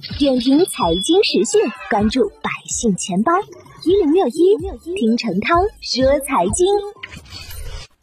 [0.00, 3.32] 点评财经时讯，关注百姓钱包
[3.84, 4.56] 一零六一，
[4.96, 6.66] 听陈涛说财经。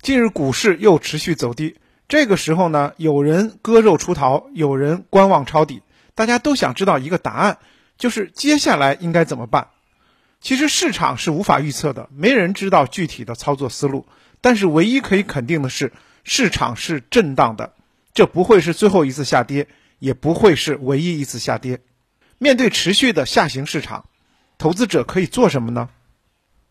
[0.01, 1.75] 近日股市又持续走低，
[2.07, 5.81] 这个时候呢，有人割肉出逃，有人观望抄底，
[6.13, 7.57] 大家都想知道一个答案，
[7.97, 9.69] 就是接下来应该怎么办。
[10.39, 14.05] 其实市场是无法预测的，没人知道具体的操作思路。
[14.39, 15.91] 但是唯一可以肯定的是，
[16.23, 17.73] 市场是震荡的，
[18.13, 19.67] 这不会是最后一次下跌，
[19.99, 21.81] 也不会是唯一一次下跌。
[22.37, 24.05] 面对持续的下行市场，
[24.57, 25.89] 投资者可以做什么呢？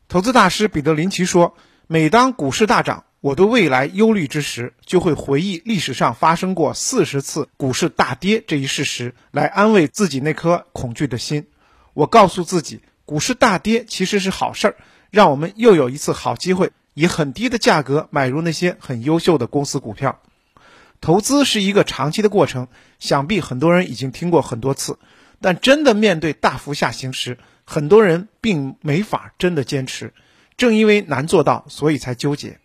[0.09, 1.57] 投资大师彼得林奇说
[1.89, 11.49] ：“每当股市大涨，我对未来忧虑之时，就会回忆历史上发生过四十次股市大跌这一事实，来安慰自己那颗恐惧的心。
[11.95, 14.77] 我告诉自己，股市大跌其实是好事儿，
[15.11, 20.21] 让我们又有一次好机会，以很低的价格买入那些很优秀的公司股票。
[21.01, 22.69] 投资是一个长期的过程，
[22.99, 24.99] 想必很多人已经听过很多次。”
[25.39, 30.15] 但真的面对大幅下行时，很多人并没法真的坚持。
[30.57, 32.59] 正因为难做到，所以才纠结。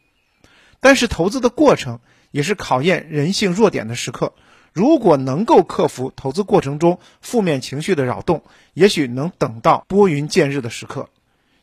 [0.80, 2.00] 但是投资的过程
[2.32, 4.34] 也是考验人性弱点的时刻。
[4.72, 8.42] 如果能够克服投资过程中负面情绪的扰动，
[8.74, 11.10] 也许能等到拨云见日的时刻。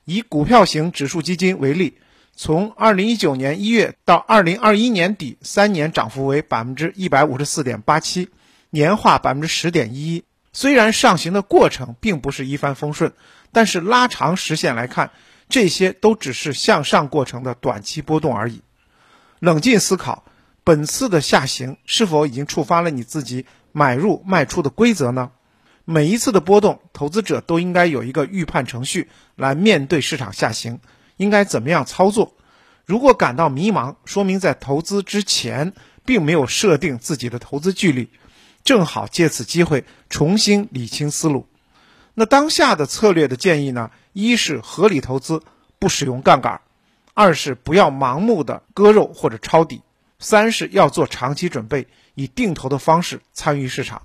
[0.05, 1.97] 以股票型指数基金为例，
[2.41, 8.28] 从二零一九年一月到二零二一年底，三年涨幅为百分之一百五十四点八七，
[8.70, 10.22] 年化百分之十点一一。
[10.53, 13.12] 虽然上行的过程并不是一帆风顺，
[13.50, 15.11] 但是拉长时线来看，
[15.48, 18.62] 这些都只是向上过程的短期波动而已。
[19.41, 20.22] 冷静思考，
[20.62, 25.33] 本次的下行是否已经触发了你自己买入卖出的规则呢？
[25.84, 30.78] 每一次的波动，投资者都应该有一个预判程序来面对市场下行，
[31.19, 32.34] 应该怎么样操作？
[32.86, 35.75] 如果感到迷茫，说明在投资之前
[36.06, 38.08] 并没有设定自己的投资距离。
[38.64, 41.47] 正好借此机会重新理清思路。
[42.14, 43.91] 那当下的策略的建议呢？
[44.12, 45.42] 一是合理投资，
[45.78, 46.60] 不使用杠杆；
[47.14, 49.82] 二是不要盲目的割肉或者抄底；
[50.19, 54.03] 三是要做长期准备，以定投的方式参与市场。